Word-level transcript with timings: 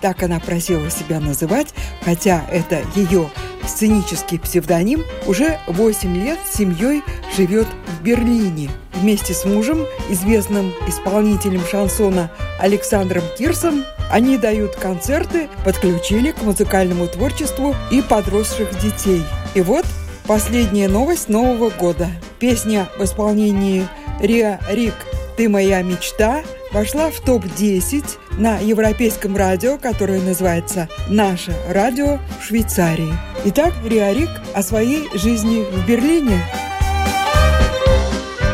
так 0.00 0.22
она 0.22 0.40
просила 0.40 0.90
себя 0.90 1.20
называть, 1.20 1.68
хотя 2.02 2.44
это 2.50 2.82
ее 2.94 3.30
сценический 3.66 4.38
псевдоним, 4.38 5.04
уже 5.26 5.58
8 5.66 6.16
лет 6.16 6.38
с 6.50 6.56
семьей 6.56 7.02
живет 7.36 7.66
в 7.86 8.02
Берлине. 8.02 8.70
Вместе 8.94 9.32
с 9.32 9.44
мужем, 9.44 9.86
известным 10.08 10.72
исполнителем 10.88 11.62
шансона 11.70 12.30
Александром 12.58 13.22
Кирсом, 13.36 13.84
они 14.10 14.38
дают 14.38 14.74
концерты, 14.74 15.48
подключили 15.64 16.32
к 16.32 16.42
музыкальному 16.42 17.06
творчеству 17.06 17.76
и 17.92 18.02
подросших 18.02 18.76
детей. 18.80 19.22
И 19.54 19.60
вот 19.60 19.84
последняя 20.26 20.88
новость 20.88 21.28
Нового 21.28 21.70
года. 21.70 22.08
Песня 22.40 22.88
в 22.98 23.04
исполнении 23.04 23.86
Риа 24.20 24.58
Рик 24.70 24.94
«Ты 25.36 25.48
моя 25.48 25.82
мечта» 25.82 26.42
вошла 26.72 27.10
в 27.10 27.20
топ-10 27.20 28.18
на 28.38 28.58
европейском 28.58 29.36
радио, 29.36 29.78
которое 29.78 30.20
называется 30.20 30.88
«Наше 31.08 31.54
радио 31.68 32.18
в 32.40 32.44
Швейцарии». 32.44 33.12
Итак, 33.46 33.72
Риа 33.84 34.12
Рик 34.12 34.30
о 34.54 34.62
своей 34.62 35.08
жизни 35.16 35.64
в 35.64 35.86
Берлине. 35.86 36.40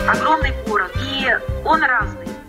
Огромный 0.09 0.53
город, 0.67 0.93
и 0.97 1.27
он 1.65 1.83
разный 1.83 2.04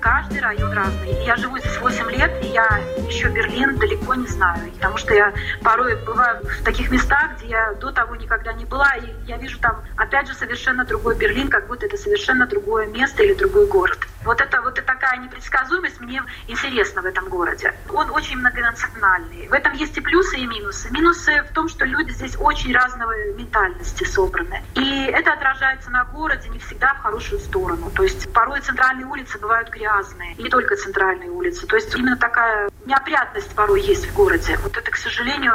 каждый 0.06 0.39
район 0.39 0.72
разный. 0.72 1.25
Я 1.25 1.36
живу 1.36 1.58
здесь 1.58 1.78
8 1.80 2.11
лет, 2.11 2.31
и 2.44 2.50
я 2.50 2.80
еще 3.08 3.28
Берлин 3.30 3.75
далеко 3.80 4.14
не 4.14 4.28
знаю, 4.28 4.72
потому 4.73 4.97
что 4.97 5.16
я 5.16 5.34
порой 5.64 5.95
бываю 6.06 6.45
в 6.45 6.64
таких 6.64 6.92
местах, 6.92 7.38
где 7.38 7.47
я 7.47 7.73
до 7.73 7.92
того 7.92 8.16
никогда 8.16 8.53
не 8.53 8.66
была, 8.66 8.92
и 8.97 9.12
я 9.25 9.38
вижу 9.38 9.58
там, 9.59 9.84
опять 9.97 10.28
же, 10.28 10.36
совершенно 10.36 10.86
другой 10.86 11.17
Берлин, 11.17 11.47
как 11.47 11.66
будто 11.66 11.88
это 11.88 11.97
совершенно 11.97 12.45
другое 12.45 12.86
место 12.86 13.23
или 13.23 13.34
другой 13.34 13.66
город. 13.66 13.97
Вот 14.25 14.42
это 14.42 14.62
вот 14.62 14.73
такая 14.73 15.17
непредсказуемость 15.17 16.02
мне 16.02 16.22
интересна 16.47 17.03
в 17.03 17.06
этом 17.06 17.30
городе. 17.30 17.73
Он 17.94 18.09
очень 18.09 18.38
многонациональный. 18.38 19.47
В 19.47 19.53
этом 19.53 19.73
есть 19.73 19.95
и 19.97 20.02
плюсы, 20.02 20.38
и 20.38 20.47
минусы. 20.47 20.92
Минусы 20.92 21.44
в 21.44 21.53
том, 21.53 21.69
что 21.69 21.86
люди 21.86 22.09
здесь 22.09 22.36
очень 22.40 22.73
разного 22.73 23.14
ментальности 23.34 24.03
собраны. 24.03 24.64
И 24.73 25.06
это 25.06 25.34
отражается 25.34 25.92
на 25.92 26.06
городе 26.06 26.50
не 26.50 26.58
всегда 26.58 26.95
в 26.95 27.03
хорошую 27.03 27.40
сторону. 27.40 27.92
То 27.92 28.02
есть 28.02 28.34
порой 28.34 28.62
центральные 28.62 29.06
улицы 29.06 29.38
бывают 29.38 29.69
грязные. 29.69 29.95
И 30.38 30.44
не 30.44 30.50
только 30.50 30.76
центральные 30.76 31.30
улицы. 31.30 31.66
То 31.68 31.76
есть 31.76 31.96
именно 31.96 32.18
такая 32.18 32.70
неопрятность 32.86 33.54
порой 33.56 33.82
есть 33.82 34.08
в 34.08 34.14
городе. 34.14 34.58
Вот 34.64 34.76
это, 34.76 34.92
к 34.92 34.96
сожалению, 34.98 35.54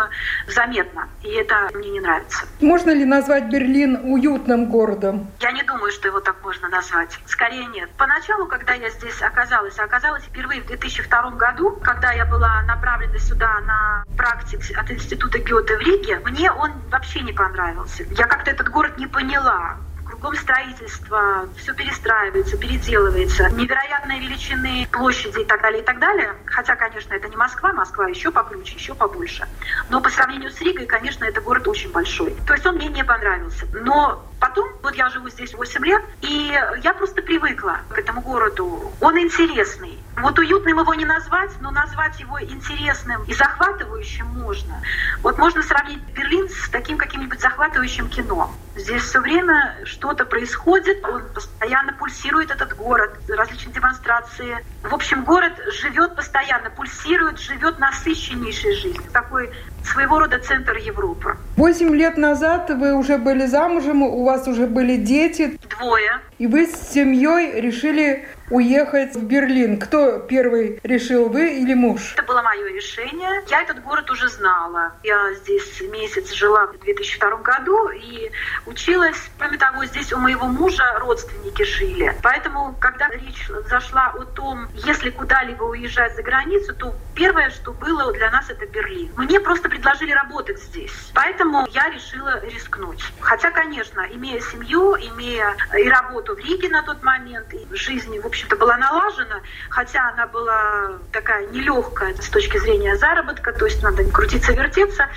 заметно. 0.48 1.08
И 1.22 1.28
это 1.28 1.68
мне 1.74 1.90
не 1.90 2.00
нравится. 2.00 2.46
Можно 2.60 2.90
ли 2.90 3.04
назвать 3.04 3.50
Берлин 3.50 4.00
уютным 4.04 4.70
городом? 4.70 5.30
Я 5.40 5.52
не 5.52 5.62
думаю, 5.62 5.92
что 5.92 6.08
его 6.08 6.20
так 6.20 6.36
можно 6.42 6.68
назвать. 6.68 7.18
Скорее 7.26 7.66
нет. 7.66 7.90
Поначалу, 7.96 8.46
когда 8.46 8.70
когда 8.70 8.84
я 8.84 8.90
здесь 8.90 9.20
оказалась, 9.20 9.76
оказалась 9.80 10.22
впервые 10.22 10.60
в 10.62 10.66
2002 10.66 11.30
году, 11.30 11.72
когда 11.82 12.12
я 12.12 12.24
была 12.24 12.62
направлена 12.62 13.18
сюда 13.18 13.60
на 13.62 14.04
практик 14.16 14.60
от 14.76 14.90
Института 14.92 15.38
Гёте 15.38 15.76
в 15.76 15.80
Риге, 15.80 16.20
мне 16.20 16.52
он 16.52 16.70
вообще 16.88 17.20
не 17.22 17.32
понравился. 17.32 18.04
Я 18.10 18.26
как-то 18.26 18.52
этот 18.52 18.68
город 18.68 18.96
не 18.96 19.08
поняла 19.08 19.78
кругом 20.10 20.34
строительство, 20.34 21.48
все 21.56 21.74
перестраивается, 21.74 22.56
переделывается, 22.56 23.48
невероятные 23.50 24.20
величины 24.20 24.88
площади 24.90 25.40
и 25.40 25.44
так 25.44 25.62
далее, 25.62 25.82
и 25.82 25.84
так 25.84 25.98
далее. 25.98 26.34
Хотя, 26.46 26.76
конечно, 26.76 27.14
это 27.14 27.28
не 27.28 27.36
Москва, 27.36 27.72
Москва 27.72 28.08
еще 28.08 28.30
покруче, 28.30 28.74
еще 28.74 28.94
побольше. 28.94 29.46
Но 29.88 30.00
по 30.00 30.10
сравнению 30.10 30.50
с 30.50 30.60
Ригой, 30.60 30.86
конечно, 30.86 31.24
это 31.24 31.40
город 31.40 31.66
очень 31.68 31.90
большой. 31.90 32.36
То 32.46 32.54
есть 32.54 32.66
он 32.66 32.76
мне 32.76 32.88
не 32.88 33.04
понравился. 33.04 33.66
Но 33.72 34.29
Потом, 34.40 34.70
вот 34.82 34.94
я 34.94 35.10
живу 35.10 35.28
здесь 35.28 35.52
8 35.52 35.84
лет, 35.84 36.02
и 36.22 36.58
я 36.82 36.94
просто 36.94 37.20
привыкла 37.20 37.80
к 37.90 37.98
этому 37.98 38.22
городу. 38.22 38.90
Он 39.00 39.18
интересный. 39.18 39.98
Вот 40.16 40.38
уютным 40.38 40.78
его 40.78 40.94
не 40.94 41.04
назвать, 41.04 41.50
но 41.60 41.70
назвать 41.70 42.18
его 42.20 42.40
интересным 42.42 43.22
и 43.24 43.34
захватывающим 43.34 44.26
можно. 44.26 44.82
Вот 45.22 45.38
можно 45.38 45.62
сравнить 45.62 46.02
Берлин 46.14 46.48
с 46.48 46.68
таким 46.70 46.98
каким-нибудь 46.98 47.40
захватывающим 47.40 48.08
кино. 48.08 48.50
Здесь 48.76 49.02
все 49.02 49.20
время 49.20 49.76
что-то 49.84 50.24
происходит, 50.24 51.04
он 51.04 51.22
постоянно 51.34 51.92
пульсирует, 51.92 52.50
этот 52.50 52.74
город, 52.76 53.18
различные 53.28 53.74
демонстрации. 53.74 54.64
В 54.82 54.94
общем, 54.94 55.24
город 55.24 55.52
живет 55.80 56.16
постоянно, 56.16 56.70
пульсирует, 56.70 57.38
живет 57.38 57.78
насыщеннейшей 57.78 58.74
жизнью. 58.76 59.10
Такой 59.12 59.52
своего 59.84 60.18
рода 60.18 60.38
центр 60.38 60.76
Европы. 60.76 61.36
Восемь 61.56 61.94
лет 61.94 62.16
назад 62.16 62.70
вы 62.70 62.94
уже 62.94 63.18
были 63.18 63.46
замужем, 63.46 64.02
у 64.02 64.24
вас 64.24 64.46
уже 64.46 64.66
были 64.66 64.96
дети. 64.96 65.58
Двое. 65.78 66.20
И 66.38 66.46
вы 66.46 66.66
с 66.66 66.92
семьей 66.92 67.60
решили 67.60 68.26
уехать 68.50 69.14
в 69.14 69.24
Берлин. 69.24 69.78
Кто 69.78 70.18
первый 70.18 70.80
решил, 70.82 71.28
вы 71.28 71.58
или 71.58 71.74
муж? 71.74 72.14
Это 72.14 72.24
было 72.24 72.42
мое 72.42 72.68
решение. 72.72 73.42
Я 73.48 73.62
этот 73.62 73.82
город 73.82 74.10
уже 74.10 74.28
знала. 74.28 74.92
Я 75.02 75.32
здесь 75.34 75.80
месяц 75.82 76.32
жила 76.32 76.66
в 76.66 76.78
2002 76.80 77.36
году 77.36 77.88
и 77.90 78.30
училась. 78.66 79.30
Кроме 79.38 79.56
того, 79.56 79.84
здесь 79.84 80.12
у 80.12 80.18
моего 80.18 80.46
мужа 80.46 80.84
родственники 80.98 81.62
жили. 81.62 82.14
Поэтому, 82.22 82.74
когда 82.80 83.08
речь 83.08 83.48
зашла 83.68 84.12
о 84.18 84.24
том, 84.24 84.68
если 84.74 85.10
куда-либо 85.10 85.62
уезжать 85.64 86.16
за 86.16 86.22
границу, 86.22 86.74
то 86.74 86.94
первое, 87.14 87.50
что 87.50 87.72
было 87.72 88.12
для 88.12 88.30
нас, 88.30 88.50
это 88.50 88.66
Берлин. 88.66 89.12
Мне 89.16 89.40
просто 89.40 89.68
предложили 89.68 90.12
работать 90.12 90.60
здесь. 90.60 90.92
Поэтому 91.14 91.66
я 91.70 91.88
решила 91.90 92.40
рискнуть. 92.44 93.02
Хотя, 93.20 93.50
конечно, 93.50 94.06
имея 94.10 94.40
семью, 94.40 94.96
имея 94.96 95.56
и 95.78 95.88
работу 95.88 96.34
в 96.34 96.38
Риге 96.38 96.68
на 96.68 96.82
тот 96.82 97.02
момент, 97.02 97.52
и 97.52 97.66
жизнь, 97.74 98.18
в 98.18 98.26
общем, 98.26 98.39
общем-то, 98.40 98.56
была 98.56 98.76
налажена, 98.76 99.40
хотя 99.68 100.08
она 100.10 100.26
была 100.26 100.98
такая 101.12 101.46
нелегкая 101.48 102.14
с 102.14 102.28
точки 102.28 102.58
зрения 102.58 102.96
заработка, 102.96 103.52
то 103.52 103.66
есть 103.66 103.82
надо 103.82 104.04
крутиться, 104.04 104.52
вертеться. 104.52 105.08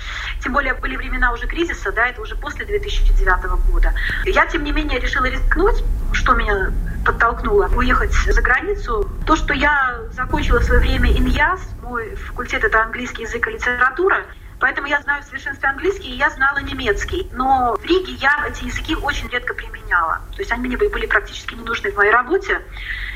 Тем 0.42 0.52
более 0.52 0.74
были 0.74 0.96
времена 0.96 1.32
уже 1.32 1.46
кризиса, 1.46 1.92
да, 1.92 2.08
это 2.08 2.20
уже 2.20 2.36
после 2.36 2.64
2009 2.64 3.44
года. 3.70 3.92
Я, 4.24 4.46
тем 4.46 4.64
не 4.64 4.72
менее, 4.72 5.00
решила 5.00 5.24
рискнуть, 5.26 5.82
что 6.12 6.34
меня 6.34 6.72
подтолкнуло 7.04 7.68
уехать 7.76 8.12
за 8.12 8.40
границу. 8.42 9.10
То, 9.26 9.36
что 9.36 9.54
я 9.54 10.00
закончила 10.12 10.60
в 10.60 10.64
свое 10.64 10.80
время 10.80 11.10
ИНЯС, 11.12 11.60
мой 11.82 12.14
факультет— 12.16 12.64
это 12.64 12.82
английский 12.82 13.22
язык 13.22 13.46
и 13.46 13.50
литература, 13.50 14.24
Поэтому 14.64 14.86
я 14.86 15.02
знаю 15.02 15.22
в 15.22 15.26
совершенстве 15.26 15.68
английский, 15.68 16.08
и 16.08 16.16
я 16.16 16.30
знала 16.30 16.56
немецкий. 16.56 17.28
Но 17.34 17.76
в 17.78 17.84
Риге 17.84 18.12
я 18.14 18.46
эти 18.48 18.64
языки 18.64 18.96
очень 18.96 19.28
редко 19.28 19.52
применяла. 19.52 20.22
То 20.32 20.38
есть 20.38 20.50
они 20.52 20.68
мне 20.68 20.78
были 20.78 21.04
практически 21.04 21.54
не 21.54 21.62
нужны 21.64 21.92
в 21.92 21.96
моей 21.96 22.10
работе. 22.10 22.62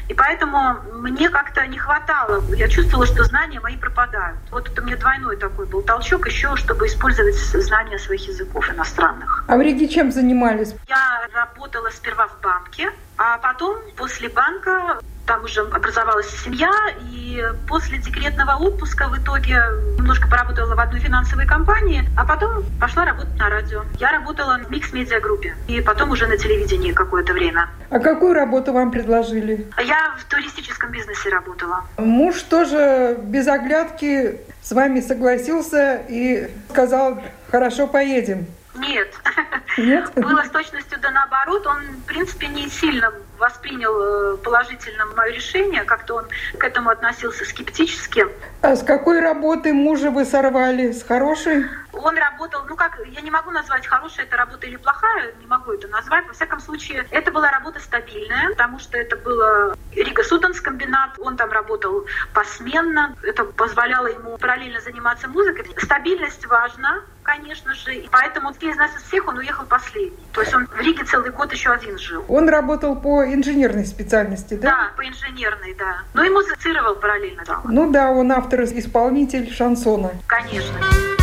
И 0.08 0.12
поэтому 0.12 0.76
мне 0.92 1.31
как-то 1.31 1.66
не 1.66 1.78
хватало. 1.78 2.44
Я 2.54 2.69
чувствовала, 2.69 3.06
что 3.06 3.25
знания 3.25 3.60
мои 3.60 3.78
пропадают. 3.78 4.38
Вот 4.50 4.69
это 4.69 4.82
мне 4.82 4.94
двойной 4.97 5.38
такой 5.38 5.64
был 5.64 5.81
толчок 5.81 6.26
еще, 6.26 6.54
чтобы 6.56 6.87
использовать 6.87 7.37
знания 7.37 7.99
своих 7.99 8.28
языков 8.28 8.69
иностранных. 8.70 9.46
А 9.49 9.56
в 9.56 9.62
Риге 9.62 9.88
чем 9.88 10.12
занимались? 10.12 10.75
Я 10.87 11.26
работала 11.32 11.88
сперва 11.88 12.28
в 12.28 12.43
банке, 12.43 12.90
а 13.17 13.38
потом 13.38 13.78
после 13.96 14.28
банка 14.28 14.99
там 15.28 15.44
уже 15.44 15.60
образовалась 15.60 16.30
семья, 16.42 16.72
и 17.12 17.44
после 17.69 17.98
декретного 17.98 18.56
отпуска 18.56 19.08
в 19.08 19.19
итоге 19.19 19.62
немножко 19.98 20.26
поработала 20.26 20.75
в 20.75 20.80
одной 20.80 21.00
финансовой 21.00 21.46
компании, 21.46 22.08
а 22.16 22.25
потом 22.25 22.64
пошла 22.80 23.04
работать 23.04 23.36
на 23.38 23.50
радио. 23.50 23.84
Я 23.98 24.10
работала 24.12 24.58
в 24.58 24.70
Mix 24.70 24.93
Media 24.93 25.20
Group 25.20 25.45
е, 25.45 25.55
и 25.69 25.82
потом 25.82 26.10
уже 26.10 26.26
на 26.26 26.38
телевидении 26.38 26.92
какое-то 26.92 27.34
время. 27.34 27.69
А 27.90 27.98
какую 27.98 28.32
работу 28.32 28.72
вам 28.72 28.90
предложили? 28.90 29.70
Я 29.78 30.16
в 30.19 30.25
туристическом 30.25 30.90
бизнесе 30.90 31.28
работала. 31.28 31.84
Муж 31.98 32.42
тоже 32.42 33.19
без 33.22 33.46
оглядки 33.46 34.40
с 34.62 34.72
вами 34.72 35.00
согласился 35.00 36.00
и 36.08 36.50
сказал, 36.70 37.22
хорошо, 37.50 37.86
поедем. 37.86 38.46
Нет. 38.75 39.12
Нет? 39.76 40.10
Было 40.14 40.42
с 40.42 40.50
точностью 40.50 40.98
да 41.00 41.10
наоборот. 41.10 41.66
Он, 41.66 41.82
в 41.82 42.06
принципе, 42.06 42.48
не 42.48 42.69
сильно 42.69 43.12
воспринял 43.38 44.35
э, 44.35 44.37
положительно 44.38 45.06
мое 45.06 45.32
решение, 45.32 45.85
как-то 45.85 46.14
он 46.14 46.26
к 46.58 46.64
этому 46.64 46.90
относился 46.90 47.44
скептически. 47.44 48.26
А 48.62 48.76
с 48.76 48.82
какой 48.82 49.20
работы 49.20 49.73
мужа 49.73 50.11
вы 50.11 50.25
сорвали? 50.25 50.93
С 50.93 51.02
хорошей? 51.02 51.64
Он 51.93 52.17
работал, 52.17 52.62
ну 52.69 52.76
как, 52.76 52.99
я 53.06 53.20
не 53.20 53.31
могу 53.31 53.50
назвать 53.50 53.87
хорошая 53.87 54.26
это 54.26 54.37
работа 54.37 54.67
или 54.67 54.76
плохая, 54.76 55.32
не 55.40 55.46
могу 55.46 55.73
это 55.73 55.88
назвать. 55.88 56.26
Во 56.26 56.32
всяком 56.32 56.61
случае, 56.61 57.06
это 57.11 57.32
была 57.32 57.50
работа 57.50 57.81
стабильная, 57.81 58.50
потому 58.50 58.79
что 58.79 58.99
это 58.99 59.17
было 59.17 59.76
Рига 59.93 60.23
Суданс 60.23 60.61
комбинат, 60.61 61.19
он 61.19 61.37
там 61.37 61.50
работал 61.50 62.06
посменно, 62.35 63.17
это 63.23 63.44
позволяло 63.44 64.06
ему 64.06 64.37
параллельно 64.38 64.81
заниматься 64.81 65.29
музыкой. 65.29 65.67
Стабильность 65.79 66.46
важна, 66.46 67.02
конечно 67.23 67.75
же, 67.75 67.94
и 67.94 68.08
поэтому 68.11 68.50
из 68.50 68.76
нас 68.76 68.94
из 68.96 69.02
всех 69.02 69.26
он 69.26 69.38
уехал 69.38 69.64
последний. 69.67 70.19
То 70.32 70.40
есть 70.43 70.55
он 70.55 70.67
в 70.67 70.81
Риге 70.81 71.05
целый 71.05 71.31
год 71.31 71.52
еще 71.52 71.70
один 71.70 71.99
жил. 71.99 72.25
Он 72.29 72.49
работал 72.49 72.96
по 72.96 73.25
инженерной 73.34 73.86
специальности, 73.86 74.54
да? 74.54 74.69
Да, 74.69 74.90
по 74.96 75.06
инженерной, 75.06 75.75
да. 75.75 75.98
Но 76.14 76.25
и 76.25 76.30
музицировал 76.30 76.94
параллельно. 76.96 77.42
Да. 77.46 77.60
Ну 77.64 77.90
да, 77.90 78.10
он 78.10 78.32
автор-исполнитель 78.32 79.50
шансона. 79.52 80.10
Конечно. 80.26 81.18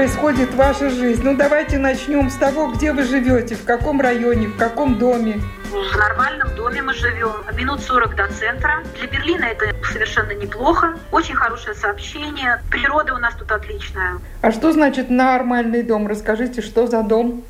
Происходит 0.00 0.54
ваша 0.54 0.88
жизнь? 0.88 1.20
Ну, 1.22 1.36
давайте 1.36 1.76
начнем 1.76 2.30
с 2.30 2.36
того, 2.36 2.68
где 2.68 2.90
вы 2.90 3.02
живете, 3.02 3.54
в 3.54 3.66
каком 3.66 4.00
районе, 4.00 4.46
в 4.46 4.56
каком 4.56 4.96
доме. 4.96 5.42
В 5.70 5.94
нормальном 5.94 6.54
доме 6.54 6.80
мы 6.80 6.94
живем. 6.94 7.34
Минут 7.54 7.82
40 7.82 8.16
до 8.16 8.26
центра. 8.28 8.82
Для 8.96 9.08
Берлина 9.08 9.44
это 9.44 9.66
совершенно 9.84 10.32
неплохо. 10.32 10.98
Очень 11.12 11.34
хорошее 11.34 11.74
сообщение. 11.74 12.62
Природа 12.70 13.12
у 13.12 13.18
нас 13.18 13.34
тут 13.34 13.52
отличная. 13.52 14.18
А 14.40 14.52
что 14.52 14.72
значит 14.72 15.10
нормальный 15.10 15.82
дом? 15.82 16.06
Расскажите, 16.06 16.62
что 16.62 16.86
за 16.86 17.02
дом? 17.02 17.44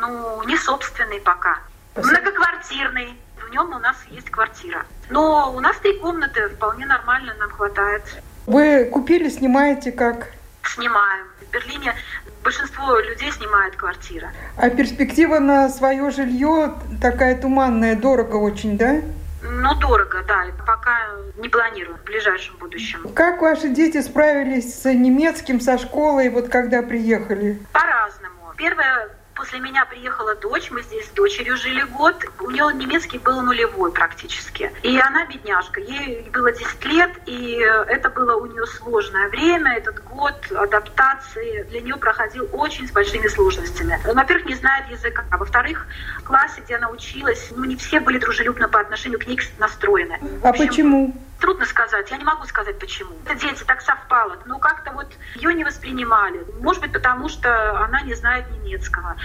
Ну, 0.00 0.44
не 0.44 0.56
собственный 0.56 1.18
пока. 1.18 1.58
Многоквартирный. 1.96 3.16
В 3.44 3.50
нем 3.50 3.74
у 3.74 3.80
нас 3.80 3.96
есть 4.10 4.30
квартира. 4.30 4.86
Но 5.10 5.52
у 5.52 5.58
нас 5.58 5.76
три 5.78 5.98
комнаты, 5.98 6.50
вполне 6.50 6.86
нормально 6.86 7.34
нам 7.40 7.50
хватает. 7.50 8.04
Вы 8.46 8.84
купили, 8.84 9.28
снимаете 9.28 9.90
как? 9.90 10.28
Снимаем. 10.62 11.26
Берлине 11.56 11.94
большинство 12.44 12.98
людей 13.00 13.32
снимает 13.32 13.76
квартиры. 13.76 14.28
А 14.56 14.68
перспектива 14.68 15.38
на 15.38 15.68
свое 15.68 16.10
жилье 16.10 16.74
такая 17.00 17.40
туманная, 17.40 17.96
дорого 17.96 18.36
очень, 18.36 18.76
да? 18.76 19.00
Ну, 19.42 19.74
дорого, 19.76 20.22
да. 20.26 20.44
Пока 20.66 20.98
не 21.38 21.48
планирую 21.48 21.96
в 21.96 22.04
ближайшем 22.04 22.56
будущем. 22.56 23.08
Как 23.14 23.40
ваши 23.40 23.68
дети 23.68 24.02
справились 24.02 24.82
с 24.82 24.92
немецким, 24.92 25.60
со 25.60 25.78
школой, 25.78 26.28
вот 26.28 26.48
когда 26.48 26.82
приехали? 26.82 27.58
По-разному. 27.72 28.52
Первое 28.56 29.08
После 29.36 29.60
меня 29.60 29.84
приехала 29.84 30.34
дочь, 30.34 30.70
мы 30.70 30.82
здесь 30.82 31.06
с 31.08 31.10
дочерью 31.10 31.58
жили 31.58 31.82
год. 31.82 32.24
У 32.40 32.50
нее 32.50 32.70
немецкий 32.74 33.18
был 33.18 33.42
нулевой 33.42 33.92
практически. 33.92 34.72
И 34.82 34.98
она 34.98 35.26
бедняжка, 35.26 35.78
ей 35.78 36.30
было 36.32 36.52
10 36.52 36.84
лет, 36.86 37.10
и 37.26 37.58
это 37.86 38.08
было 38.08 38.36
у 38.36 38.46
нее 38.46 38.66
сложное 38.66 39.28
время, 39.28 39.76
этот 39.76 40.02
год 40.04 40.34
адаптации 40.52 41.64
для 41.64 41.82
нее 41.82 41.96
проходил 41.98 42.48
очень 42.54 42.88
с 42.88 42.92
большими 42.92 43.28
сложностями. 43.28 44.00
Во-первых, 44.06 44.46
не 44.46 44.54
знает 44.54 44.90
языка, 44.90 45.24
а 45.30 45.36
во-вторых, 45.36 45.86
в 46.20 46.24
классе, 46.24 46.62
где 46.64 46.76
она 46.76 46.88
училась, 46.88 47.48
ну, 47.54 47.64
не 47.64 47.76
все 47.76 48.00
были 48.00 48.18
дружелюбно 48.18 48.70
по 48.70 48.80
отношению 48.80 49.18
к 49.18 49.26
ней 49.26 49.38
настроены. 49.58 50.18
А 50.42 50.48
общем, 50.48 50.66
почему? 50.66 51.14
Трудно 51.40 51.66
сказать, 51.66 52.10
я 52.10 52.16
не 52.16 52.24
могу 52.24 52.44
сказать 52.46 52.78
почему. 52.78 53.10
Это 53.24 53.34
дети, 53.34 53.62
так 53.64 53.82
совпало. 53.82 54.38
Но 54.46 54.58
как-то 54.58 54.92
вот 54.92 55.12
ее 55.34 55.52
не 55.52 55.64
воспринимали. 55.64 56.44
Может 56.60 56.82
быть, 56.82 56.92
потому 56.92 57.28
что 57.28 57.78
она 57.80 58.00
не 58.02 58.14
знает 58.14 58.50
немецкого. 58.50 59.16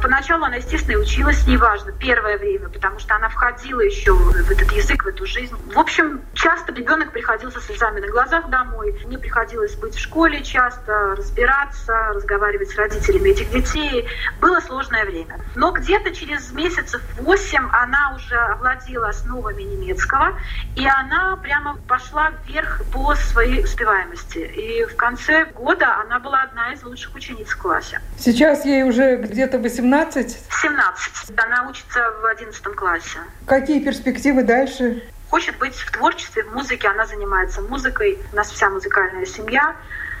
Поначалу 0.00 0.44
она, 0.44 0.56
естественно, 0.56 0.92
и 0.92 0.96
училась, 0.96 1.46
неважно, 1.46 1.92
первое 1.92 2.38
время, 2.38 2.68
потому 2.68 2.98
что 3.00 3.16
она 3.16 3.28
входила 3.28 3.80
еще 3.80 4.12
в 4.12 4.50
этот 4.50 4.70
язык, 4.72 5.04
в 5.04 5.08
эту 5.08 5.26
жизнь. 5.26 5.56
В 5.72 5.78
общем, 5.78 6.22
часто 6.34 6.72
ребенок 6.72 7.12
приходил 7.12 7.50
со 7.50 7.60
слезами 7.60 8.00
на 8.00 8.08
глазах 8.08 8.48
домой. 8.48 9.00
Мне 9.04 9.18
приходилось 9.18 9.74
быть 9.74 9.96
в 9.96 10.00
школе 10.00 10.42
часто, 10.44 11.16
разбираться, 11.16 12.10
разговаривать 12.14 12.70
с 12.70 12.76
родителями 12.76 13.30
этих 13.30 13.50
детей. 13.50 14.08
Было 14.40 14.60
сложное 14.60 15.04
время. 15.04 15.40
Но 15.56 15.72
где-то 15.72 16.14
через 16.14 16.52
месяцев 16.52 17.02
восемь 17.18 17.68
она 17.72 18.14
уже 18.14 18.36
овладела 18.36 19.08
основами 19.08 19.62
немецкого, 19.62 20.38
и 20.76 20.86
она 20.86 21.36
прям 21.36 21.55
прямо 21.56 21.78
пошла 21.88 22.32
вверх 22.46 22.82
по 22.92 23.14
своей 23.14 23.64
успеваемости. 23.64 24.38
И 24.38 24.84
в 24.84 24.96
конце 24.96 25.46
года 25.46 25.96
она 26.00 26.18
была 26.18 26.42
одна 26.42 26.72
из 26.72 26.82
лучших 26.82 27.14
учениц 27.14 27.48
в 27.48 27.58
классе. 27.58 28.00
Сейчас 28.18 28.64
ей 28.64 28.82
уже 28.82 29.16
где-то 29.16 29.58
18? 29.58 30.38
17. 30.50 31.38
Она 31.38 31.68
учится 31.68 32.00
в 32.20 32.26
11 32.26 32.62
классе. 32.74 33.18
Какие 33.46 33.82
перспективы 33.82 34.42
дальше? 34.42 35.02
Хочет 35.30 35.56
быть 35.58 35.74
в 35.74 35.90
творчестве, 35.92 36.44
в 36.44 36.54
музыке. 36.54 36.88
Она 36.88 37.06
занимается 37.06 37.62
музыкой. 37.62 38.18
У 38.32 38.36
нас 38.36 38.50
вся 38.50 38.68
музыкальная 38.68 39.26
семья 39.26 39.74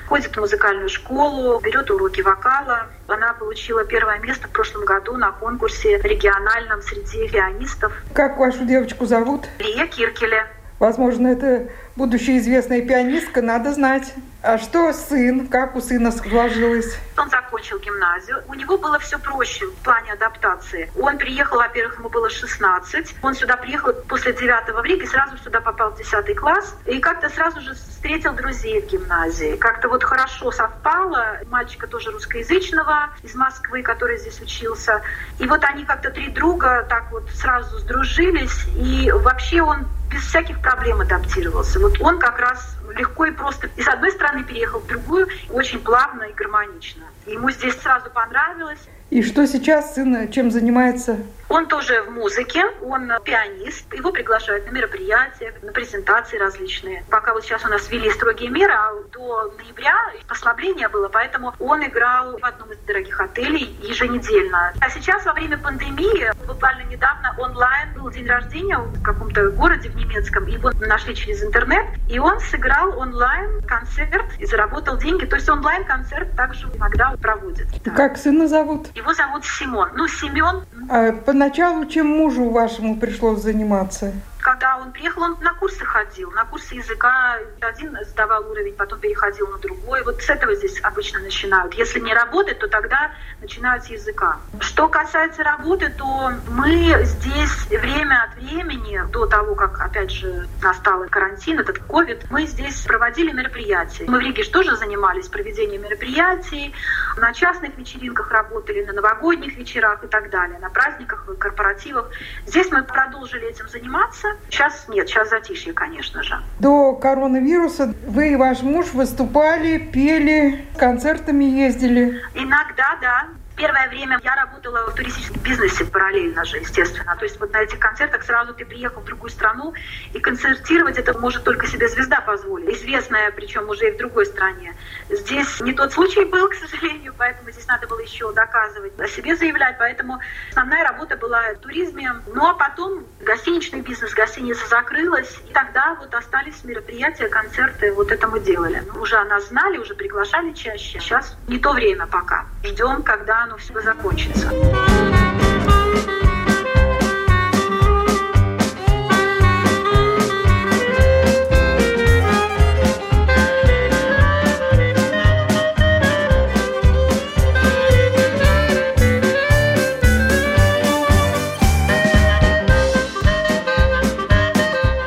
ходит 0.08 0.36
в 0.36 0.40
музыкальную 0.40 0.88
школу, 0.88 1.60
берет 1.60 1.90
уроки 1.90 2.20
вокала. 2.20 2.86
Она 3.08 3.32
получила 3.34 3.84
первое 3.84 4.18
место 4.20 4.48
в 4.48 4.50
прошлом 4.50 4.84
году 4.84 5.16
на 5.16 5.32
конкурсе 5.32 5.98
региональном 5.98 6.80
среди 6.82 7.28
пианистов. 7.28 7.92
Как 8.14 8.38
вашу 8.38 8.64
девочку 8.64 9.04
зовут? 9.06 9.46
Лия 9.58 9.86
Киркеле. 9.86 10.46
Возможно, 10.78 11.28
это 11.28 11.68
будущая 11.96 12.38
известная 12.38 12.82
пианистка, 12.82 13.42
надо 13.42 13.72
знать. 13.72 14.14
А 14.42 14.58
что 14.58 14.92
сын? 14.92 15.48
Как 15.48 15.74
у 15.74 15.80
сына 15.80 16.12
сложилось? 16.12 16.96
Он 17.18 17.28
закончил 17.28 17.80
гимназию. 17.80 18.44
У 18.46 18.54
него 18.54 18.78
было 18.78 18.98
все 19.00 19.18
проще 19.18 19.66
в 19.66 19.74
плане 19.82 20.12
адаптации. 20.12 20.88
Он 21.00 21.18
приехал, 21.18 21.56
во-первых, 21.56 21.98
ему 21.98 22.08
было 22.10 22.30
16. 22.30 23.16
Он 23.22 23.34
сюда 23.34 23.56
приехал 23.56 23.92
после 24.08 24.32
9 24.34 24.72
в 24.72 24.84
Риге, 24.84 25.06
сразу 25.06 25.36
сюда 25.38 25.60
попал 25.60 25.90
в 25.90 25.96
10 25.96 26.36
класс. 26.36 26.76
И 26.86 27.00
как-то 27.00 27.28
сразу 27.28 27.60
же 27.60 27.74
встретил 27.74 28.34
друзей 28.34 28.82
в 28.82 28.86
гимназии. 28.86 29.56
Как-то 29.56 29.88
вот 29.88 30.04
хорошо 30.04 30.52
совпало. 30.52 31.38
Мальчика 31.48 31.88
тоже 31.88 32.12
русскоязычного 32.12 33.10
из 33.24 33.34
Москвы, 33.34 33.82
который 33.82 34.18
здесь 34.18 34.40
учился. 34.40 35.02
И 35.40 35.46
вот 35.46 35.64
они 35.64 35.84
как-то 35.84 36.10
три 36.10 36.28
друга 36.28 36.86
так 36.88 37.10
вот 37.10 37.28
сразу 37.30 37.78
сдружились. 37.78 38.66
И 38.76 39.10
вообще 39.10 39.62
он 39.62 39.88
без 40.10 40.22
всяких 40.22 40.60
проблем 40.60 41.00
адаптировался. 41.00 41.80
Вот 41.86 42.00
он 42.00 42.18
как 42.18 42.40
раз 42.40 42.76
легко 42.98 43.26
и 43.26 43.30
просто 43.30 43.68
и 43.76 43.80
с 43.80 43.86
одной 43.86 44.10
стороны 44.10 44.42
переехал 44.42 44.80
в 44.80 44.88
другую, 44.88 45.28
очень 45.50 45.78
плавно 45.78 46.24
и 46.24 46.32
гармонично. 46.32 47.04
Ему 47.26 47.48
здесь 47.52 47.76
сразу 47.76 48.10
понравилось. 48.10 48.80
И 49.10 49.22
что 49.22 49.46
сейчас 49.46 49.94
сын 49.94 50.28
чем 50.32 50.50
занимается? 50.50 51.18
Он 51.48 51.66
тоже 51.66 52.02
в 52.02 52.10
музыке, 52.10 52.64
он 52.82 53.10
пианист. 53.24 53.92
Его 53.94 54.10
приглашают 54.10 54.66
на 54.66 54.70
мероприятия, 54.70 55.54
на 55.62 55.72
презентации 55.72 56.38
различные. 56.38 57.04
Пока 57.10 57.32
вот 57.34 57.44
сейчас 57.44 57.64
у 57.64 57.68
нас 57.68 57.88
ввели 57.88 58.10
строгие 58.10 58.50
меры, 58.50 58.72
а 58.72 58.92
до 59.12 59.52
ноября 59.56 59.94
послабление 60.28 60.88
было, 60.88 61.08
поэтому 61.08 61.54
он 61.58 61.84
играл 61.84 62.38
в 62.38 62.44
одном 62.44 62.72
из 62.72 62.78
дорогих 62.78 63.20
отелей 63.20 63.76
еженедельно. 63.82 64.72
А 64.80 64.90
сейчас 64.90 65.24
во 65.24 65.32
время 65.32 65.58
пандемии, 65.58 66.32
буквально 66.46 66.82
недавно 66.82 67.34
онлайн 67.38 67.94
был 67.94 68.10
день 68.10 68.26
рождения 68.26 68.78
в 68.78 69.02
каком-то 69.02 69.50
городе 69.50 69.88
в 69.88 69.96
немецком, 69.96 70.46
его 70.46 70.70
нашли 70.80 71.14
через 71.14 71.42
интернет, 71.42 71.86
и 72.08 72.18
он 72.18 72.40
сыграл 72.40 72.98
онлайн 72.98 73.62
концерт 73.62 74.26
и 74.38 74.46
заработал 74.46 74.96
деньги. 74.96 75.24
То 75.26 75.36
есть 75.36 75.48
онлайн-концерт 75.48 76.34
также 76.36 76.66
иногда 76.74 77.14
проводит. 77.20 77.68
Да. 77.84 77.92
Как 77.92 78.16
сына 78.16 78.48
зовут? 78.48 78.88
Его 78.96 79.12
зовут 79.14 79.44
Симон. 79.44 79.90
Ну, 79.94 80.08
Семен. 80.08 80.64
А 80.88 81.12
поначалу 81.12 81.86
чем 81.86 82.06
мужу 82.06 82.48
вашему 82.50 82.96
пришлось 82.96 83.42
заниматься? 83.42 84.12
Когда 84.46 84.76
он 84.76 84.92
приехал, 84.92 85.22
он 85.22 85.36
на 85.40 85.54
курсы 85.54 85.84
ходил, 85.84 86.30
на 86.30 86.44
курсы 86.44 86.76
языка. 86.76 87.36
Один 87.60 87.98
сдавал 88.04 88.48
уровень, 88.48 88.76
потом 88.76 89.00
переходил 89.00 89.48
на 89.48 89.58
другой. 89.58 90.04
Вот 90.04 90.22
с 90.22 90.30
этого 90.30 90.54
здесь 90.54 90.78
обычно 90.84 91.18
начинают. 91.18 91.74
Если 91.74 91.98
не 91.98 92.14
работать, 92.14 92.60
то 92.60 92.68
тогда 92.68 93.10
начинают 93.40 93.82
с 93.82 93.88
языка. 93.88 94.38
Что 94.60 94.86
касается 94.86 95.42
работы, 95.42 95.88
то 95.88 96.30
мы 96.48 96.96
здесь 97.02 97.66
время 97.70 98.22
от 98.22 98.36
времени, 98.36 99.02
до 99.10 99.26
того, 99.26 99.56
как, 99.56 99.80
опять 99.80 100.12
же, 100.12 100.46
настал 100.62 101.04
карантин, 101.08 101.58
этот 101.58 101.80
ковид, 101.80 102.30
мы 102.30 102.46
здесь 102.46 102.82
проводили 102.82 103.32
мероприятия. 103.32 104.04
Мы 104.06 104.18
в 104.18 104.20
Риге 104.20 104.44
тоже 104.44 104.76
занимались 104.76 105.26
проведением 105.26 105.82
мероприятий, 105.82 106.72
на 107.16 107.32
частных 107.32 107.76
вечеринках 107.76 108.30
работали, 108.30 108.84
на 108.84 108.92
новогодних 108.92 109.56
вечерах 109.56 110.04
и 110.04 110.06
так 110.06 110.30
далее, 110.30 110.60
на 110.60 110.70
праздниках, 110.70 111.26
корпоративах. 111.36 112.10
Здесь 112.46 112.70
мы 112.70 112.84
продолжили 112.84 113.48
этим 113.48 113.68
заниматься. 113.68 114.35
Сейчас 114.50 114.86
нет, 114.88 115.08
сейчас 115.08 115.30
затишье, 115.30 115.72
конечно 115.72 116.22
же. 116.22 116.40
До 116.60 116.94
коронавируса 116.94 117.94
вы 118.06 118.32
и 118.32 118.36
ваш 118.36 118.62
муж 118.62 118.92
выступали, 118.92 119.78
пели, 119.78 120.64
концертами 120.76 121.44
ездили? 121.44 122.22
Иногда, 122.34 122.96
да. 123.00 123.26
Первое 123.56 123.88
время 123.88 124.20
я 124.22 124.34
работала 124.34 124.90
в 124.90 124.94
туристическом 124.94 125.42
бизнесе 125.42 125.86
параллельно 125.86 126.44
же, 126.44 126.58
естественно. 126.58 127.16
То 127.16 127.24
есть 127.24 127.40
вот 127.40 127.52
на 127.54 127.62
этих 127.62 127.78
концертах 127.78 128.22
сразу 128.22 128.52
ты 128.52 128.66
приехал 128.66 129.00
в 129.00 129.04
другую 129.04 129.30
страну, 129.30 129.72
и 130.12 130.20
концертировать 130.20 130.98
это 130.98 131.18
может 131.18 131.44
только 131.44 131.66
себе 131.66 131.88
звезда 131.88 132.20
позволить. 132.20 132.68
Известная, 132.76 133.30
причем 133.32 133.68
уже 133.68 133.88
и 133.88 133.92
в 133.92 133.96
другой 133.96 134.26
стране. 134.26 134.76
Здесь 135.08 135.60
не 135.60 135.72
тот 135.72 135.92
случай 135.92 136.24
был, 136.26 136.48
к 136.50 136.54
сожалению, 136.54 137.14
поэтому 137.16 137.50
здесь 137.50 137.66
надо 137.66 137.86
было 137.86 138.00
еще 138.00 138.30
доказывать, 138.32 138.98
о 139.00 139.08
себе 139.08 139.34
заявлять. 139.34 139.76
Поэтому 139.78 140.20
основная 140.50 140.84
работа 140.84 141.16
была 141.16 141.54
в 141.54 141.60
туризме. 141.60 142.12
Ну 142.26 142.46
а 142.46 142.54
потом 142.54 143.06
гостиничный 143.20 143.80
бизнес, 143.80 144.12
гостиница 144.12 144.66
закрылась, 144.68 145.34
и 145.48 145.52
тогда 145.52 145.94
вот 145.94 146.14
остались 146.14 146.62
мероприятия, 146.64 147.28
концерты, 147.28 147.92
вот 147.92 148.12
это 148.12 148.28
мы 148.28 148.40
делали. 148.40 148.82
Уже 149.00 149.16
нас 149.24 149.48
знали, 149.48 149.78
уже 149.78 149.94
приглашали 149.94 150.52
чаще. 150.52 151.00
Сейчас 151.00 151.36
не 151.48 151.58
то 151.58 151.72
время 151.72 152.06
пока. 152.06 152.44
Ждем, 152.66 153.02
когда 153.04 153.44
оно 153.44 153.56
все 153.58 153.80
закончится. 153.80 154.50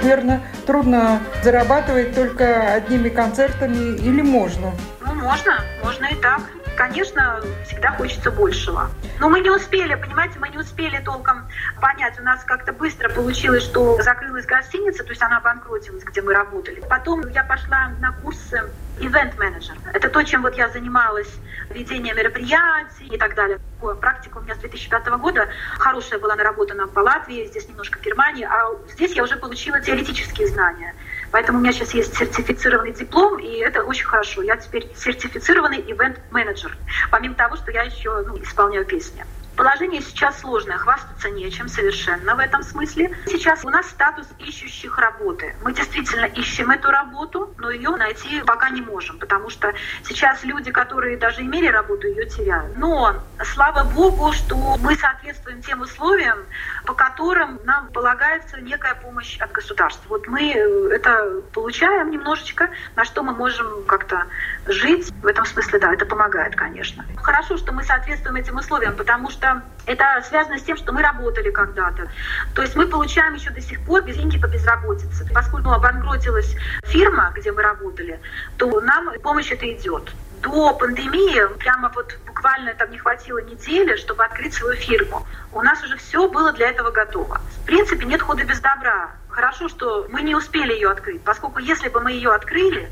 Наверное, 0.02 0.42
трудно 0.66 1.20
зарабатывать 1.44 2.16
только 2.16 2.74
одними 2.74 3.10
концертами 3.10 3.98
или 3.98 4.22
можно? 4.22 4.72
Ну, 5.02 5.14
можно, 5.14 5.60
можно 5.84 6.06
и 6.06 6.16
так 6.16 6.42
конечно, 6.80 7.42
всегда 7.66 7.92
хочется 7.92 8.32
большего. 8.32 8.90
Но 9.20 9.28
мы 9.28 9.42
не 9.42 9.50
успели, 9.50 9.96
понимаете, 9.96 10.40
мы 10.40 10.48
не 10.48 10.58
успели 10.58 10.98
толком 11.04 11.46
понять. 11.82 12.18
У 12.18 12.24
нас 12.24 12.42
как-то 12.46 12.72
быстро 12.72 13.10
получилось, 13.10 13.64
что 13.64 14.02
закрылась 14.02 14.46
гостиница, 14.46 15.04
то 15.04 15.10
есть 15.10 15.22
она 15.22 15.38
обанкротилась, 15.38 16.06
где 16.06 16.22
мы 16.22 16.34
работали. 16.34 16.82
Потом 16.90 17.28
я 17.32 17.44
пошла 17.44 17.92
на 18.00 18.14
курсы 18.14 18.64
ивент-менеджер. 19.02 19.76
Это 19.94 20.10
то, 20.10 20.24
чем 20.24 20.42
вот 20.42 20.56
я 20.56 20.70
занималась, 20.70 21.30
ведение 21.70 22.14
мероприятий 22.14 23.08
и 23.12 23.18
так 23.18 23.36
далее. 23.36 23.60
Практика 24.00 24.38
у 24.38 24.42
меня 24.42 24.56
с 24.56 24.60
2005 24.60 25.08
года 25.20 25.50
хорошая 25.78 26.20
была 26.20 26.36
наработана 26.36 26.88
по 26.88 27.02
Латвии, 27.02 27.46
здесь 27.46 27.68
немножко 27.68 28.00
в 28.00 28.02
Германии, 28.02 28.46
а 28.50 28.72
здесь 28.94 29.12
я 29.14 29.24
уже 29.24 29.36
получила 29.36 29.82
теоретические 29.82 30.48
знания. 30.48 30.96
Поэтому 31.32 31.60
у 31.60 31.62
меня 31.62 31.72
сейчас 31.72 31.94
есть 31.94 32.16
сертифицированный 32.16 32.94
диплом, 32.94 33.40
и 33.40 33.58
это 33.58 33.84
очень 33.84 34.06
хорошо. 34.06 34.42
Я 34.42 34.58
теперь 34.58 34.92
сертифицированный 34.96 35.80
ивент-менеджер, 35.80 36.76
помимо 37.12 37.36
того, 37.36 37.56
что 37.56 37.72
я 37.72 37.84
еще 37.84 38.24
ну, 38.28 38.42
исполняю 38.42 38.86
песни. 38.86 39.24
Положение 39.60 40.00
сейчас 40.02 40.40
сложное, 40.40 40.78
хвастаться 40.78 41.30
нечем 41.30 41.68
совершенно 41.68 42.34
в 42.34 42.40
этом 42.40 42.64
смысле. 42.64 43.14
Сейчас 43.26 43.66
у 43.66 43.70
нас 43.70 43.88
статус 43.88 44.26
ищущих 44.40 44.98
работы. 44.98 45.54
Мы 45.62 45.74
действительно 45.74 46.24
ищем 46.24 46.72
эту 46.72 46.90
работу, 46.90 47.54
но 47.58 47.70
ее 47.70 47.90
найти 47.98 48.42
пока 48.44 48.70
не 48.70 48.80
можем, 48.80 49.20
потому 49.20 49.50
что 49.50 49.74
сейчас 50.06 50.46
люди, 50.46 50.72
которые 50.72 51.18
даже 51.18 51.42
имели 51.42 51.68
работу, 51.68 52.08
ее 52.08 52.26
теряют. 52.26 52.78
Но 52.78 53.16
слава 53.54 53.84
богу, 53.84 54.32
что 54.32 54.56
мы 54.78 54.96
соответствуем 54.96 55.62
тем 55.62 55.82
условиям, 55.82 56.38
по 56.86 56.94
которым 56.94 57.60
нам 57.66 57.88
полагается 57.88 58.62
некая 58.62 58.96
помощь 58.96 59.38
от 59.40 59.52
государства. 59.52 60.08
Вот 60.08 60.26
мы 60.28 60.54
это 60.54 61.42
получаем 61.54 62.12
немножечко, 62.12 62.70
на 62.96 63.04
что 63.04 63.24
мы 63.24 63.34
можем 63.34 63.84
как-то 63.84 64.24
жить. 64.68 65.12
В 65.22 65.28
этом 65.28 65.46
смысле, 65.46 65.80
да, 65.80 65.94
это 65.94 66.06
помогает, 66.06 66.56
конечно. 66.56 67.04
Хорошо, 67.18 67.58
что 67.58 67.74
мы 67.74 67.84
соответствуем 67.84 68.38
этим 68.38 68.56
условиям, 68.56 68.96
потому 68.96 69.30
что 69.30 69.49
это 69.86 70.04
связано 70.28 70.58
с 70.58 70.64
тем, 70.64 70.78
что 70.78 70.92
мы 70.92 71.02
работали 71.02 71.50
когда-то. 71.50 72.10
То 72.54 72.62
есть 72.62 72.76
мы 72.76 72.88
получаем 72.88 73.34
еще 73.34 73.50
до 73.50 73.62
сих 73.62 73.80
пор 73.82 74.04
деньги 74.04 74.38
по 74.38 74.48
безработице. 74.48 75.28
Поскольку 75.34 75.72
обанкротилась 75.72 76.56
фирма, 76.84 77.32
где 77.36 77.52
мы 77.52 77.62
работали, 77.62 78.20
то 78.58 78.82
нам 78.82 79.10
помощь 79.22 79.52
это 79.52 79.72
идет. 79.72 80.12
До 80.42 80.74
пандемии 80.74 81.58
прямо 81.58 81.92
вот 81.94 82.18
буквально 82.26 82.74
там 82.74 82.92
не 82.92 82.98
хватило 82.98 83.40
недели, 83.40 83.98
чтобы 83.98 84.24
открыть 84.24 84.54
свою 84.54 84.76
фирму. 84.76 85.28
У 85.52 85.62
нас 85.62 85.84
уже 85.84 85.98
все 85.98 86.30
было 86.30 86.54
для 86.54 86.70
этого 86.70 86.92
готово. 86.92 87.42
В 87.62 87.66
принципе, 87.66 88.06
нет 88.06 88.22
хода 88.22 88.46
без 88.46 88.60
добра. 88.60 89.12
Хорошо, 89.28 89.68
что 89.70 90.08
мы 90.10 90.22
не 90.22 90.36
успели 90.36 90.74
ее 90.74 90.92
открыть, 90.92 91.22
поскольку 91.24 91.60
если 91.60 91.90
бы 91.90 92.00
мы 92.00 92.12
ее 92.12 92.32
открыли, 92.32 92.90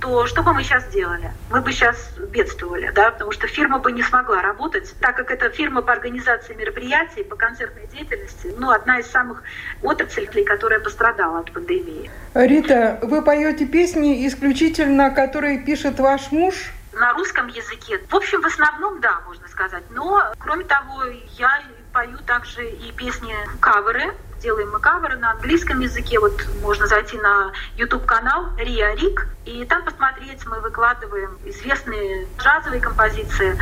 то 0.00 0.26
что 0.26 0.42
бы 0.42 0.52
мы 0.52 0.62
сейчас 0.62 0.86
делали? 0.88 1.32
Мы 1.50 1.60
бы 1.60 1.72
сейчас 1.72 1.96
бедствовали, 2.30 2.90
да, 2.94 3.10
потому 3.10 3.32
что 3.32 3.46
фирма 3.46 3.78
бы 3.78 3.92
не 3.92 4.02
смогла 4.02 4.42
работать, 4.42 4.94
так 5.00 5.16
как 5.16 5.30
это 5.30 5.48
фирма 5.50 5.82
по 5.82 5.92
организации 5.92 6.54
мероприятий, 6.54 7.22
по 7.22 7.36
концертной 7.36 7.86
деятельности, 7.86 8.54
ну, 8.58 8.70
одна 8.70 8.98
из 8.98 9.06
самых 9.06 9.42
отраслей, 9.82 10.44
которая 10.44 10.80
пострадала 10.80 11.40
от 11.40 11.52
пандемии. 11.52 12.10
Рита, 12.34 12.98
вы 13.02 13.22
поете 13.22 13.66
песни 13.66 14.26
исключительно, 14.26 15.10
которые 15.10 15.58
пишет 15.58 15.98
ваш 15.98 16.30
муж? 16.30 16.54
На 16.92 17.12
русском 17.12 17.48
языке. 17.48 18.00
В 18.08 18.16
общем, 18.16 18.40
в 18.40 18.46
основном, 18.46 19.00
да, 19.00 19.20
можно 19.26 19.46
сказать. 19.48 19.82
Но, 19.90 20.22
кроме 20.38 20.64
того, 20.64 21.04
я 21.38 21.62
пою 21.92 22.18
также 22.26 22.68
и 22.68 22.92
песни 22.92 23.34
каверы, 23.60 24.14
делаем 24.40 24.70
мы 24.70 24.80
каверы 24.80 25.16
на 25.16 25.32
английском 25.32 25.80
языке. 25.80 26.18
Вот 26.18 26.46
можно 26.62 26.86
зайти 26.86 27.18
на 27.18 27.52
YouTube-канал 27.76 28.46
Риа 28.56 28.94
Рик, 28.94 29.28
и 29.44 29.64
там 29.64 29.84
посмотреть, 29.84 30.44
мы 30.46 30.60
выкладываем 30.60 31.38
известные 31.44 32.26
джазовые 32.38 32.80
композиции. 32.80 33.56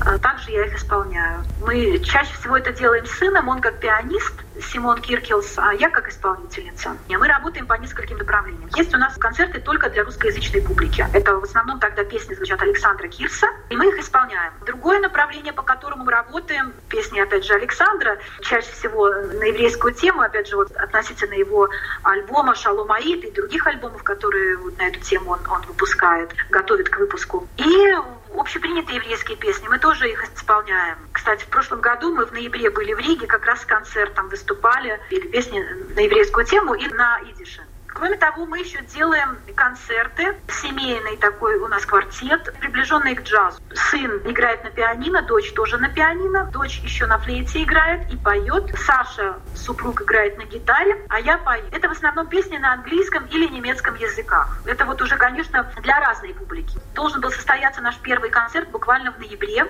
А 0.00 0.18
также 0.18 0.50
я 0.52 0.66
их 0.66 0.76
исполняю. 0.76 1.44
Мы 1.60 1.98
чаще 2.00 2.32
всего 2.34 2.56
это 2.56 2.72
делаем 2.72 3.06
с 3.06 3.10
сыном, 3.10 3.48
он 3.48 3.60
как 3.60 3.80
пианист, 3.80 4.34
Симон 4.60 5.00
Киркелс, 5.00 5.54
а 5.58 5.72
я 5.74 5.90
как 5.90 6.08
исполнительница. 6.08 6.96
Мы 7.08 7.28
работаем 7.28 7.66
по 7.66 7.74
нескольким 7.74 8.18
направлениям. 8.18 8.68
Есть 8.76 8.94
у 8.94 8.98
нас 8.98 9.16
концерты 9.16 9.60
только 9.60 9.90
для 9.90 10.04
русскоязычной 10.04 10.62
публики. 10.62 11.06
Это 11.12 11.36
в 11.38 11.44
основном 11.44 11.80
тогда 11.80 12.04
песни 12.04 12.34
звучат 12.34 12.60
Александра 12.62 13.08
Кирса, 13.08 13.46
и 13.70 13.76
мы 13.76 13.88
их 13.88 13.98
исполняем. 13.98 14.52
Другое 14.66 15.00
направление, 15.00 15.52
по 15.52 15.62
которому 15.62 16.04
мы 16.04 16.12
работаем, 16.12 16.72
песни, 16.88 17.20
опять 17.20 17.44
же, 17.44 17.54
Александра, 17.54 18.18
чаще 18.42 18.70
всего 18.72 19.08
на 19.08 19.44
еврейскую 19.44 19.94
тему, 19.94 20.22
опять 20.22 20.48
же, 20.48 20.56
вот 20.56 20.70
относительно 20.72 21.34
его 21.34 21.68
альбома 22.02 22.54
«Шалом 22.54 22.90
Аид» 22.92 23.24
и 23.24 23.30
других 23.30 23.66
альбомов, 23.66 24.02
которые 24.02 24.58
на 24.78 24.88
эту 24.88 25.00
тему 25.00 25.32
он, 25.32 25.40
он 25.50 25.62
выпускает, 25.62 26.30
готовит 26.50 26.88
к 26.88 26.98
выпуску. 26.98 27.48
И 27.56 27.94
общепринятые 28.34 28.96
еврейские 28.96 29.36
песни, 29.36 29.68
мы 29.68 29.78
тоже 29.78 30.10
их 30.10 30.24
исполняем. 30.34 30.98
Кстати, 31.12 31.44
в 31.44 31.48
прошлом 31.48 31.80
году 31.80 32.14
мы 32.14 32.26
в 32.26 32.32
ноябре 32.32 32.70
были 32.70 32.92
в 32.94 32.98
Риге, 32.98 33.26
как 33.26 33.44
раз 33.46 33.62
с 33.62 33.66
концертом 33.66 34.28
выступали, 34.28 35.00
или 35.10 35.28
песни 35.28 35.60
на 35.94 36.00
еврейскую 36.00 36.44
тему 36.44 36.74
и 36.74 36.86
на 36.88 37.20
идише. 37.30 37.62
Кроме 38.04 38.18
того, 38.18 38.44
мы 38.44 38.58
еще 38.58 38.82
делаем 38.82 39.38
концерты, 39.56 40.36
семейный 40.60 41.16
такой 41.16 41.56
у 41.56 41.68
нас 41.68 41.86
квартет, 41.86 42.52
приближенный 42.60 43.14
к 43.14 43.22
джазу. 43.22 43.58
Сын 43.72 44.20
играет 44.26 44.62
на 44.62 44.68
пианино, 44.68 45.22
дочь 45.22 45.50
тоже 45.54 45.78
на 45.78 45.88
пианино, 45.88 46.50
дочь 46.52 46.80
еще 46.80 47.06
на 47.06 47.18
флейте 47.18 47.62
играет 47.62 48.12
и 48.12 48.18
поет. 48.18 48.74
Саша, 48.76 49.36
супруг, 49.54 50.02
играет 50.02 50.36
на 50.36 50.44
гитаре, 50.44 51.00
а 51.08 51.18
я 51.18 51.38
пою. 51.38 51.64
Это 51.72 51.88
в 51.88 51.92
основном 51.92 52.26
песни 52.26 52.58
на 52.58 52.74
английском 52.74 53.24
или 53.24 53.48
немецком 53.48 53.94
языках. 53.94 54.58
Это 54.66 54.84
вот 54.84 55.00
уже, 55.00 55.16
конечно, 55.16 55.72
для 55.80 55.98
разной 55.98 56.34
публики. 56.34 56.78
Должен 56.94 57.22
был 57.22 57.30
состояться 57.30 57.80
наш 57.80 57.96
первый 57.96 58.28
концерт 58.28 58.68
буквально 58.68 59.12
в 59.12 59.18
ноябре. 59.18 59.66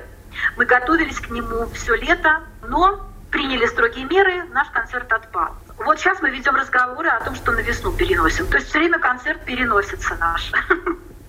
Мы 0.57 0.65
готовились 0.65 1.21
к 1.21 1.31
нему 1.31 1.69
все 1.73 1.95
лето, 1.95 2.43
но 2.67 3.14
приняли 3.35 3.67
строгие 3.67 4.05
меры, 4.05 4.45
наш 4.53 4.69
концерт 4.69 5.13
отпал. 5.13 5.57
Вот 5.85 5.99
сейчас 5.99 6.23
мы 6.23 6.31
ведем 6.31 6.55
разговоры 6.55 7.09
о 7.09 7.19
том, 7.19 7.35
что 7.35 7.51
на 7.51 7.61
весну 7.61 7.91
переносим. 7.91 8.47
То 8.47 8.59
есть 8.59 8.69
все 8.69 8.79
время 8.79 9.01
концерт 9.01 9.45
переносится 9.45 10.15
наш. 10.21 10.53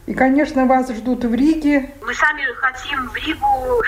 И, 0.06 0.14
конечно, 0.14 0.68
вас 0.68 0.88
ждут 0.92 1.26
в 1.26 1.34
Риге. 1.34 1.96
Мы 2.04 2.14
сами 2.14 2.44
хотим 2.62 3.10
в 3.10 3.16
Ригу 3.16 3.82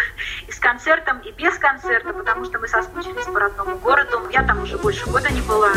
и 0.47 0.51
с 0.51 0.57
концертом, 0.57 1.19
и 1.19 1.31
без 1.33 1.59
концерта, 1.59 2.11
потому 2.11 2.45
что 2.45 2.57
мы 2.57 2.67
соскучились 2.67 3.25
по 3.25 3.39
родному 3.39 3.77
городу. 3.77 4.23
Я 4.31 4.41
там 4.41 4.63
уже 4.63 4.79
больше 4.79 5.05
года 5.05 5.31
не 5.31 5.41
была. 5.41 5.73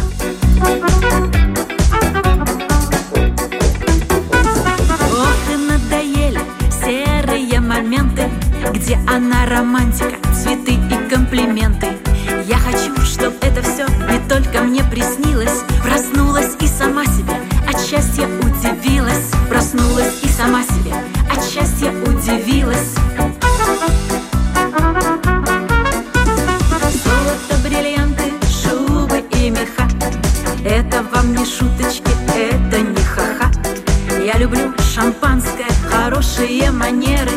Ох, 5.13 5.41
и 5.53 5.57
надоели 5.69 6.41
серые 6.71 7.61
моменты, 7.61 8.31
где 8.73 8.95
она 9.07 9.45
романтика, 9.45 10.17
цветы 10.33 10.73
и 10.73 11.11
комплименты. 11.11 12.00
Я 12.51 12.59
хочу, 12.59 12.97
чтобы 13.05 13.37
это 13.43 13.63
все 13.63 13.87
не 14.11 14.19
только 14.29 14.63
мне 14.63 14.83
приснилось. 14.83 15.63
Проснулась 15.85 16.57
и 16.59 16.67
сама 16.67 17.05
себе 17.05 17.37
от 17.65 17.81
счастья 17.81 18.27
удивилась. 18.27 19.31
Проснулась 19.49 20.19
и 20.25 20.27
сама 20.27 20.65
себе. 20.65 20.93
От 21.33 21.45
счастья 21.45 21.93
удивилась. 21.93 22.97
Золото, 27.05 27.55
бриллианты, 27.63 28.33
шубы 28.51 29.23
и 29.31 29.51
меха. 29.51 29.89
Это 30.65 31.05
вам 31.05 31.33
не 31.37 31.45
шуточки, 31.45 32.11
это 32.37 32.81
не 32.81 33.05
ха-ха. 33.05 33.49
Я 34.25 34.37
люблю 34.39 34.75
шампанское, 34.93 35.69
хорошие 35.89 36.73
манеры. 36.73 37.31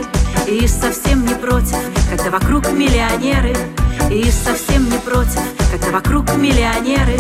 И 0.48 0.68
совсем 0.68 1.24
не 1.24 1.36
против, 1.36 1.78
когда 2.10 2.32
вокруг 2.32 2.72
миллионеры 2.72 3.56
И 4.12 4.24
совсем 4.32 4.86
не 4.90 5.00
против, 5.00 5.42
когда 5.72 5.92
вокруг 5.92 6.36
миллионеры 6.38 7.20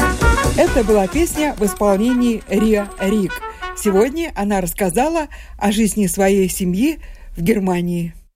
Это 0.57 0.83
была 0.83 1.07
песня 1.07 1.55
в 1.57 1.65
исполнении 1.65 2.43
Риа 2.47 2.87
Рик. 2.99 3.31
Сегодня 3.75 4.31
она 4.35 4.61
рассказала 4.61 5.27
о 5.57 5.71
жизни 5.71 6.07
своей 6.07 6.49
семьи 6.49 6.99
в 7.35 7.41
Германии. 7.41 8.13